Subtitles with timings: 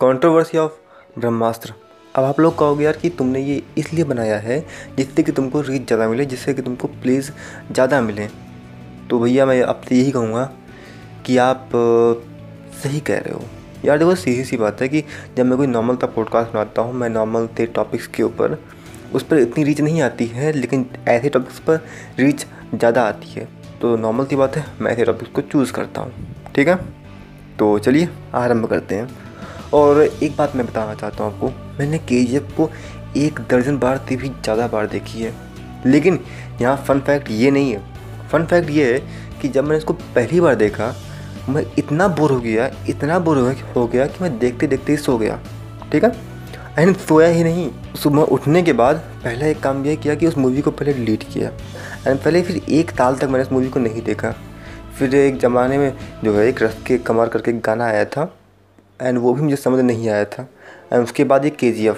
[0.00, 0.72] Controversy of
[1.18, 1.72] ब्रह्मास्त्र
[2.14, 4.58] अब आप लोग कहोगे यार कि तुमने ये इसलिए बनाया है
[4.96, 7.30] जिससे कि तुमको रीच ज़्यादा मिले, जिससे कि तुमको प्लीज़
[7.72, 8.26] ज़्यादा मिले।
[9.10, 10.44] तो भैया मैं आपसे यही कहूँगा
[11.26, 11.70] कि आप
[12.82, 13.42] सही कह रहे हो।
[13.84, 15.04] यार देखो सीधी सी बात है कि
[15.36, 18.58] जब मैं कोई नॉर्मल सा पॉडकास्ट बनाता हूँ, मैं नॉर्मल थे टॉपिक्स के ऊपर,
[19.14, 21.84] उस पर इतनी रीच नहीं आती है, लेकिन ऐसे टॉपिक्स पर
[22.18, 23.48] रीच ज़्यादा आती है।
[23.80, 26.76] तो नॉर्मल सी बात है, मैं ऐसे टॉपिक्स को चूज़ करता हूँ। ठीक है?
[27.58, 29.25] तो चलिए, आरंभ करते हैं।
[29.76, 31.48] और एक बात मैं बताना चाहता हूँ आपको।
[31.78, 32.70] मैंने के को
[33.16, 35.32] एक दर्जन बार से भी ज़्यादा बार देखी है।
[35.86, 36.18] लेकिन
[36.60, 39.00] यहाँ फ़न फैक्ट ये नहीं है। फ़न फैक्ट ये है
[39.40, 40.94] कि जब मैंने इसको पहली बार देखा,
[41.48, 43.38] मैं इतना बोर हो गया, इतना बोर
[43.76, 45.38] हो गया कि मैं देखते देखते ही सो गया।
[45.92, 46.12] ठीक है?
[46.78, 50.38] एंड सोया ही नहीं। सुबह उठने के बाद पहला एक काम यह किया कि उस
[50.38, 51.50] मूवी को पहले डिलीट किया।
[52.06, 54.34] एंड पहले फिर एक साल तक मैंने उस मूवी को नहीं देखा।
[54.98, 55.92] फिर एक ज़माने में
[56.24, 58.32] जो है एक रस के कमर करके गाना आया था।
[59.00, 60.48] एंड वो भी मुझे समझ नहीं आया था।
[60.92, 61.94] एंड उसके बाद ये के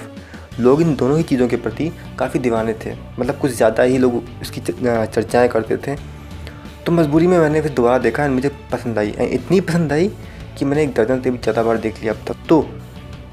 [0.61, 4.23] लोग इन दोनों ही चीज़ों के प्रति काफ़ी दीवाने थे। मतलब कुछ ज़्यादा ही लोग
[4.43, 5.95] इसकी चर्चाएँ करते थे।
[6.87, 10.09] तो मजबूरी में मैंने फिर दोबारा देखा एंड मुझे पसंद आई। एंड इतनी पसंद आई
[10.59, 12.67] कि मैंने एक दर्जन से भी ज़्यादा बार देख लिया अब तक। तो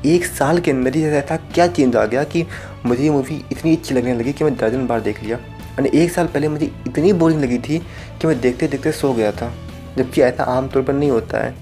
[0.06, 2.46] एक साल के अंदर ही ऐसा क्या चेंज आ गया कि
[2.86, 5.38] मुझे ये मूवी इतनी अच्छी लगने लगी कि मैं दर्जन बार देख लिया।
[5.80, 7.80] एंड एक साल पहले मुझे इतनी बोरिंग लगी थी
[8.22, 9.52] कि मैं देखते देखते सो गया था।
[9.98, 11.56] जबकि ऐसा आमतौर पर नहीं होता है।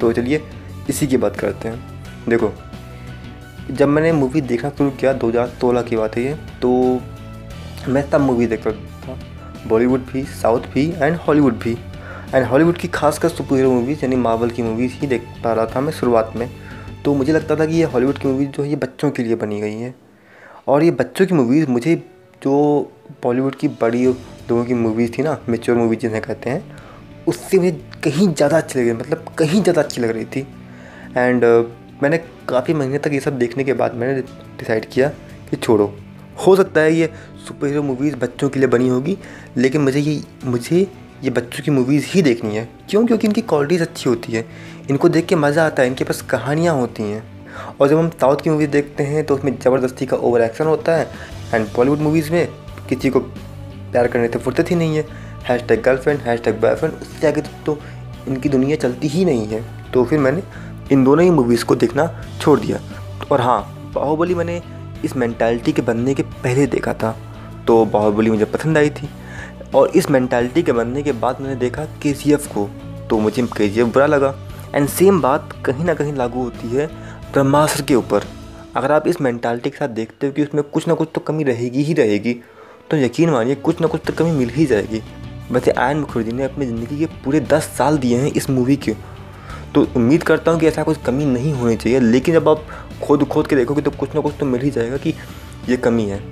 [0.00, 0.42] तो चलिए
[0.88, 2.52] इसी की बात करते हैं। देखो,
[3.70, 6.34] जब मैंने मूवी देखना शुरू किया दो हज़ार सोलह की बात है ये?
[6.62, 7.00] तो
[7.88, 9.18] मैं तब मूवी देखता था।
[9.68, 11.76] बॉलीवुड भी साउथ भी एंड हॉलीवुड भी।
[12.34, 15.66] एंड हॉलीवुड की खासकर सुपर हीरो मूवीज़ यानी मार्वल की मूवीज़ ही देख पा रहा
[15.66, 16.48] था मैं शुरुआत में।
[17.04, 19.34] तो मुझे लगता था कि ये हॉलीवुड की मूवीज़ जो है, ये बच्चों के लिए
[19.36, 19.94] बनी गई हैं।
[20.68, 21.94] और ये बच्चों की मूवीज़ मुझे
[22.42, 22.52] जो
[23.22, 26.62] बॉलीवुड की बड़ी लोगों की मूवीज़ थी ना मेच्योर मूवीज़ जिन्हें कहते हैं,
[27.28, 27.70] उससे मुझे
[28.04, 30.46] कहीं ज़्यादा अच्छी लग मतलब कहीं ज़्यादा अच्छी लग रही थी।
[31.16, 31.44] एंड
[32.02, 34.20] मैंने काफ़ी महीने तक ये सब देखने के बाद मैंने
[34.58, 35.08] डिसाइड किया
[35.50, 35.92] कि छोड़ो।
[36.46, 37.10] हो सकता है ये
[37.46, 39.16] सुपर हीरो मूवीज़ बच्चों के लिए बनी होगी,
[39.56, 40.86] लेकिन मुझे ये मुझे
[41.24, 43.04] ये बच्चों की मूवीज़ ही देखनी है। क्यों?
[43.06, 44.44] क्योंकि इनकी क्वालिटीज़ अच्छी होती है।
[44.90, 47.22] इनको देख के मज़ा आता है। इनके पास कहानियाँ होती हैं।
[47.80, 50.96] और जब हम साउथ की मूवीज़ देखते हैं तो उसमें ज़बरदस्ती का ओवर एक्शन होता
[50.96, 51.08] है।
[51.54, 52.46] एंड बॉलीवुड मूवीज़ में
[52.88, 55.06] किसी को प्यार करने से फुर्सत ही नहीं है।
[55.44, 57.78] Hashtag girlfriend hashtag boyfriend उससे आगे तो
[58.28, 59.62] इनकी दुनिया चलती ही नहीं है।
[59.92, 60.42] तो फिर मैंने
[60.92, 62.06] इन दोनों ही मूवीज़ को देखना
[62.40, 62.80] छोड़ दिया।
[63.32, 64.60] और हाँ बाहुबली मैंने
[65.04, 67.16] इस मैंटालिटी के बनने के पहले देखा था।
[67.66, 69.08] तो बाहुबली मुझे पसंद आई थी।
[69.74, 72.12] और इस मैंटालिटी के बनने के बाद मैंने देखा के
[72.48, 72.68] को।
[73.10, 74.34] तो मुझे के बुरा लगा।
[74.74, 76.86] एंड सेम बात कहीं ना कहीं लागू होती है
[77.32, 78.24] ब्रह्मास्त्र के ऊपर।
[78.76, 81.44] अगर आप इस मैंटालिटी के साथ देखते हो कि उसमें कुछ ना कुछ तो कमी
[81.44, 82.32] रहेगी ही रहेगी
[82.90, 85.02] तो यकीन मानिए कुछ ना कुछ तो कमी मिल ही जाएगी।
[85.50, 88.94] वैसे आयन मुखर्जी ने अपनी ज़िंदगी के पूरे दस साल दिए हैं इस मूवी के।
[89.74, 92.64] तो उम्मीद करता हूँ कि ऐसा कुछ कमी नहीं होनी चाहिए, लेकिन जब आप
[93.02, 95.14] खोद खोद के देखोगे तो कुछ ना कुछ तो मिल ही जाएगा कि
[95.68, 96.22] ये कमी है।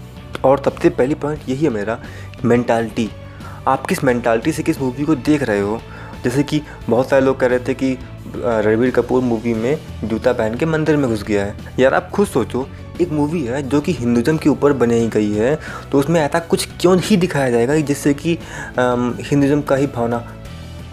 [0.44, 1.98] और सबसे पहली पॉइंट यही है मेरा
[2.44, 3.08] मैंटालिटी
[3.68, 5.80] आप किस मैंटालिटी से किस मूवी को देख रहे हो?
[6.24, 7.96] जैसे कि बहुत सारे लोग कह रहे थे कि
[8.36, 12.26] रणबीर कपूर मूवी में जूता पहन के मंदिर में घुस गया है। यार आप खुद
[12.26, 12.66] सोचो,
[13.00, 15.58] एक मूवी है जो कि हिंदुज़म के ऊपर बनाई गई है
[15.92, 18.38] तो उसमें ऐसा कुछ क्यों नहीं दिखाया जाएगा जिससे कि
[18.78, 20.18] हिंदुज़म का ही भावना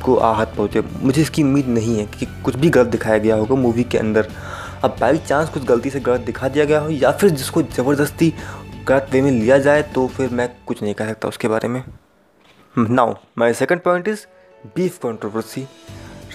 [0.02, 3.56] को आहत पहुँचे। मुझे इसकी उम्मीद नहीं है कि कुछ भी गलत दिखाया गया होगा
[3.56, 4.28] मूवी के अंदर।
[4.84, 8.34] अब बाई चांस कुछ गलती से गलत दिखा दिया गया हो या फिर जिसको ज़बरदस्ती
[8.88, 11.84] गलत वे में लिया जाए तो फिर मैं कुछ नहीं कह सकता उसके बारे में।
[12.76, 14.26] Now my second point is
[14.76, 15.68] beef controversy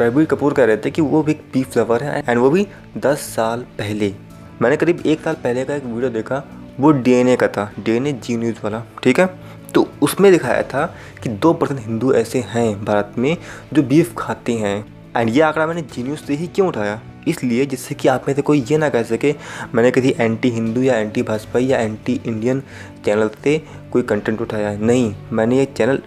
[0.01, 2.67] Ranbir Kapoor कह रहे थे कि वो भी एक बीफ लवर है एंड वो भी
[2.99, 4.15] 10 साल पहले।
[4.63, 6.43] मैंने करीब एक साल पहले का एक वीडियो देखा
[6.81, 9.27] वो डीएनए का था डीएनए जी न्यूज़ वाला, ठीक है?
[9.75, 10.85] तो उसमें दिखाया था
[11.23, 13.37] कि दो परसेंट हिंदू ऐसे हैं भारत में
[13.73, 14.85] जो बीफ खाते हैं।
[15.17, 17.01] एंड ये आंकड़ा मैंने जी न्यूज़ से ही क्यों उठाया?
[17.29, 19.35] इसलिए जिससे कि आप में से कोई ये ना कह सके,
[19.75, 22.63] मैंने कभी एंटी हिंदू या एंटी भाजपा या एंटी इंडियन
[23.05, 23.59] चैनल से
[23.93, 25.99] कोई कंटेंट उठाया नहीं। मैंने ये चैनल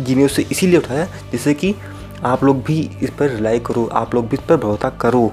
[0.00, 1.74] जी न्यूज़ से इसीलिए उठाया जिससे कि
[2.24, 5.32] आप लोग भी इस पर रिलाई करो, आप लोग भी इस पर भरोसा करो।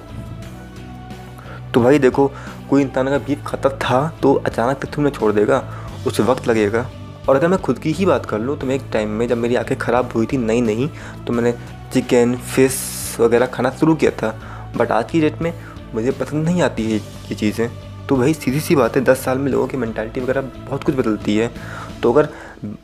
[1.74, 2.32] तो भाई देखो
[2.72, 5.64] कोई इंसान अगर बीफ खाता था तो अचानक तक तुम्हें छोड़ देगा,
[6.08, 6.90] उसे वक्त लगेगा।
[7.30, 9.38] और अगर मैं खुद की ही बात कर लूँ तो मैं एक टाइम में जब
[9.38, 10.88] मेरी आँखें ख़राब हुई थी नई नहीं
[11.28, 11.52] तो मैंने
[11.94, 12.80] चिकन फ़िश
[13.20, 14.30] वगैरह खाना शुरू किया था।
[14.78, 15.54] बट आज की डेट में
[15.94, 16.98] मुझे पसंद नहीं आती है
[17.30, 17.70] ये चीज़ें।
[18.08, 20.96] तो भाई सीधी सी बात है, दस साल में लोगों की मैंटालिटी वगैरह बहुत कुछ
[20.96, 21.52] बदलती है।
[22.02, 22.30] तो अगर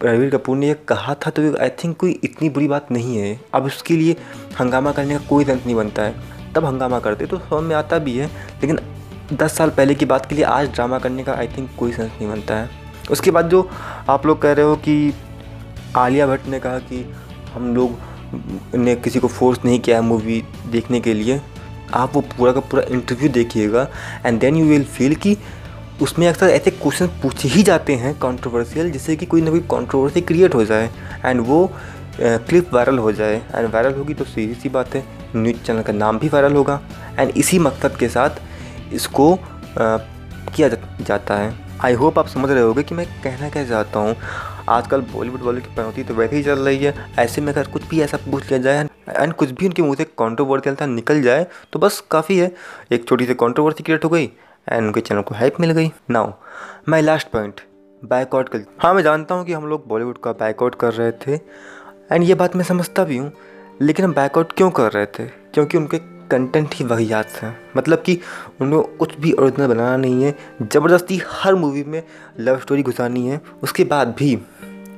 [0.03, 3.39] रणवीर कपूर ने ये कहा था तो आई थिंक कोई इतनी बुरी बात नहीं है।
[3.53, 4.15] अब उसके लिए
[4.59, 7.97] हंगामा करने का कोई सेंस नहीं बनता है। तब हंगामा करते तो समझ में आता
[7.99, 8.27] भी है,
[8.61, 8.79] लेकिन
[9.33, 12.11] दस साल पहले की बात के लिए आज ड्रामा करने का आई थिंक कोई सेंस
[12.11, 12.69] नहीं बनता है।
[13.11, 13.69] उसके बाद जो
[14.09, 15.13] आप लोग कह रहे हो कि
[15.95, 17.03] आलिया भट्ट ने कहा कि
[17.53, 20.41] हम लोग ने किसी को फोर्स नहीं किया है मूवी
[20.71, 21.41] देखने के लिए,
[21.93, 23.87] आप वो पूरा का पूरा इंटरव्यू देखिएगा
[24.25, 25.37] and then you will feel कि
[26.01, 30.21] उसमें अक्सर ऐसे क्वेश्चन पूछे ही जाते हैं कंट्रोवर्शियल जिससे कि कोई ना कोई कंट्रोवर्सी
[30.21, 30.89] क्रिएट हो जाए
[31.25, 31.65] एंड वो
[32.19, 35.03] क्लिप वायरल हो जाए। एंड वायरल होगी तो सीधी सी बात है,
[35.35, 36.81] न्यूज़ चैनल का नाम भी वायरल होगा।
[37.19, 38.45] एंड इसी मकसद के साथ
[38.93, 39.97] इसको आ,
[40.47, 40.67] किया
[41.01, 41.53] जाता है।
[41.83, 44.15] आई होप आप समझ रहे होगे कि मैं कहना क्या चाहता हूँ।
[44.69, 47.87] आजकल बॉलीवुड वालों की पनौती तो वैसे ही चल रही है। ऐसे में अगर कुछ
[47.89, 51.45] भी ऐसा पूछ लिया जाए एंड कुछ भी उनके मुँह से कॉन्ट्रोवर्सियल था निकल जाए
[51.73, 52.51] तो बस काफ़ी है।
[52.91, 54.25] एक छोटी सी कॉन्ट्रोवर्सी क्रिएट हो गई
[54.67, 56.31] एंड उनके चैनल को हेल्प मिल गई। Now
[56.89, 57.61] my last point
[58.01, 61.35] back out कर हाँ मैं जानता हूँ कि हम लोग बॉलीवुड का बैकआउट कर रहे थे
[62.11, 63.31] एंड ये बात मैं समझता भी हूँ
[63.81, 65.25] लेकिन हम बैकआउट क्यों कर रहे थे?
[65.25, 65.97] क्योंकि उनके
[66.31, 68.19] कंटेंट ही वहियात हैं। मतलब कि
[68.61, 70.33] उनको कुछ भी ओरिजिनल बनाना नहीं है।
[70.63, 72.01] ज़बरदस्ती हर मूवी में
[72.39, 74.31] लव स्टोरी घुसानी है। उसके बाद भी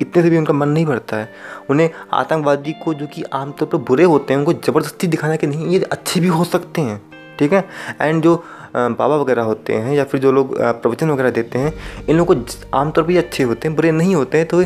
[0.01, 1.29] इतने से भी उनका मन नहीं भरता है।
[1.69, 5.67] उन्हें आतंकवादी को जो कि आमतौर पर बुरे होते हैं, उनको ज़बरदस्ती दिखाना कि नहीं,
[5.67, 7.01] ये अच्छे भी हो सकते हैं।
[7.39, 7.65] ठीक है?
[8.01, 8.35] एंड जो
[8.75, 11.73] बाबा वगैरह होते हैं या फिर जो लोग प्रवचन वगैरह देते हैं,
[12.09, 14.63] इन लोगों को आमतौर पर अच्छे होते हैं, बुरे नहीं होते हैं तो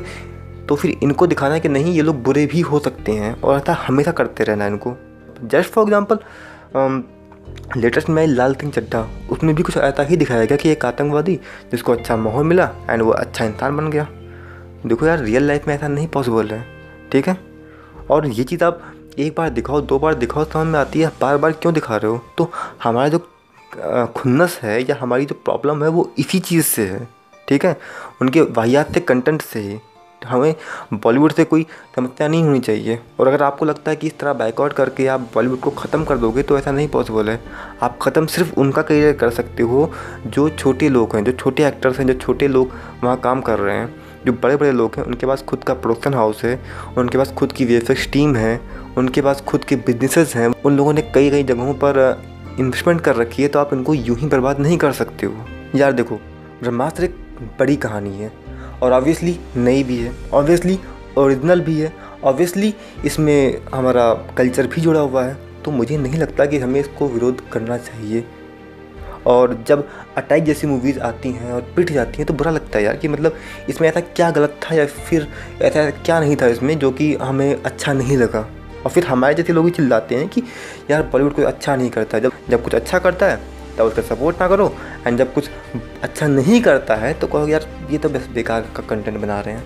[0.63, 3.74] तो फिर इनको दिखाना कि नहीं, ये लोग बुरे भी हो सकते हैं। और ऐसा
[3.88, 4.94] हमेशा करते रहना इनको।
[5.44, 6.19] जस्ट फॉर एग्ज़ाम्पल
[7.77, 11.35] लेटेस्ट में लाल सिंह चड्ढा। उसमें भी कुछ ऐसा ही दिखाया गया कि एक आतंकवादी,
[11.71, 14.07] जिसको अच्छा माहौल मिला एंड वो अच्छा इंसान बन गया।
[14.85, 16.65] देखो यार रियल लाइफ में ऐसा नहीं पॉसिबल है,
[17.11, 17.37] ठीक है?
[18.11, 18.81] और ये चीज़ आप
[19.19, 22.11] एक बार दिखाओ, दो बार दिखाओ, समझ में आती है बार बार क्यों दिखा रहे
[22.11, 22.21] हो?
[22.37, 22.51] तो
[22.83, 23.19] हमारा जो
[24.15, 27.07] खुन्नस है या हमारी जो प्रॉब्लम है, वो इसी चीज़ से है,
[27.47, 27.77] ठीक है?
[28.21, 29.79] उनके वाहियात कंटेंट से ही।
[30.25, 30.55] हमें
[30.93, 31.65] बॉलीवुड से कोई
[31.95, 35.29] समस्या नहीं होनी चाहिए। और अगर आपको लगता है कि इस तरह बैकआउट करके आप
[35.33, 37.39] बॉलीवुड को ख़त्म कर दोगे तो ऐसा नहीं पॉसिबल है।
[37.81, 39.89] आप ख़त्म सिर्फ़ उनका करियर कर सकते हो,
[40.27, 42.71] जो छोटे लोग हैं, जो छोटे एक्टर्स हैं, जो छोटे लोग
[43.03, 43.93] वहाँ काम कर रहे हैं,
[44.25, 46.59] जो बड़े बड़े लोग हैं, उनके पास खुद का प्रोडक्शन हाउस है,
[46.97, 47.79] उनके पास खुद की वी
[48.13, 48.59] टीम है,
[48.97, 51.99] उनके पास खुद के बिजनेसेस हैं, उन लोगों ने कई कई जगहों पर
[52.59, 55.45] इन्वेस्टमेंट कर रखी है तो आप इनको यूँ ही बर्बाद नहीं कर सकते हो।
[55.75, 56.15] यार देखो,
[56.61, 57.15] ब्रह्मास्त्र एक
[57.59, 58.31] बड़ी कहानी है।
[58.83, 60.80] और ऑब्वियसली नई भी है। ऑब्वियसली
[61.18, 61.91] ओरिजिनल भी है।
[62.24, 62.74] ऑब्वियसली
[63.06, 67.50] इसमें हमारा कल्चर भी जुड़ा हुआ है। तो मुझे नहीं लगता कि हमें इसको विरोध
[67.50, 68.24] करना चाहिए।
[69.27, 69.88] और जब
[70.18, 73.07] अटैक जैसी मूवीज़ आती हैं और पिट जाती हैं तो बुरा लगता है यार कि
[73.07, 73.35] मतलब
[73.69, 75.27] इसमें ऐसा क्या गलत था या फिर
[75.62, 78.39] ऐसा क्या नहीं था इसमें जो कि हमें अच्छा नहीं लगा।
[78.86, 80.44] और फिर हमारे जैसे लोग ही चिल्लाते हैं कि
[80.91, 83.39] यार बॉलीवुड कोई अच्छा नहीं करता। जब जब कुछ अच्छा करता है
[83.77, 84.75] तब उसका सपोर्ट ना करो।
[85.07, 85.49] एंड जब कुछ
[86.03, 89.55] अच्छा नहीं करता है तो कहो, यार, ये तो बस, बेकार का कंटेंट बना रहे
[89.55, 89.63] हैं।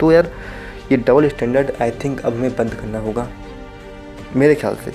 [0.00, 0.30] तो यार,
[0.90, 3.28] ये डबल स्टैंडर्ड आई थिंक अब हमें बंद करना होगा।
[4.36, 4.92] मेरे ख्याल से।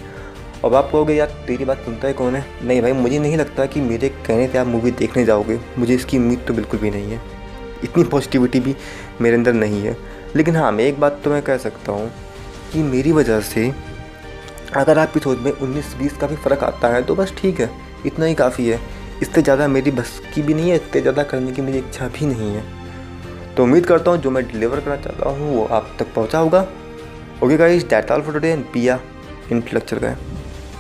[0.65, 2.45] अब आप कहोगे, यार, तेरी बात सुनता है कौन है?
[2.63, 6.18] नहीं भाई, मुझे नहीं लगता कि मेरे कहने से आप मूवी देखने जाओगे। मुझे इसकी
[6.18, 7.21] उम्मीद तो बिल्कुल भी नहीं है।
[7.83, 8.75] इतनी पॉजिटिविटी भी
[9.21, 9.97] मेरे अंदर नहीं है।
[10.36, 12.12] लेकिन हाँ मैं एक बात तो मैं कह सकता हूँ
[12.74, 13.74] कि मेरी वजह से
[14.75, 17.91] अगर आपकी सोच में उन्नीस बीस का भी फ़र्क आता है तो बस ठीक है।
[18.06, 18.80] इतना ही काफ़ी है।
[19.21, 22.25] इससे ज़्यादा मेरी बस की भी नहीं है, इससे ज़्यादा करने की मेरी इच्छा भी
[22.25, 22.63] नहीं है।
[23.56, 26.68] तो उम्मीद करता हूँ, जो मैं डिलीवर करना चाहता हूँ, वो आप तक पहुँचा होगा।
[27.44, 29.00] Okay guys that's all for today and पिया
[29.51, 30.15] इन लेक्चर का